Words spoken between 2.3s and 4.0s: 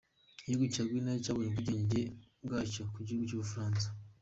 bwacyo ku gihugu cy’ubufaransa.